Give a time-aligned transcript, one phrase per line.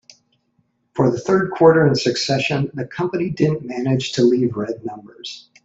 [0.95, 5.51] For the third quarter in succession, the company didn't manage to leave red numbers.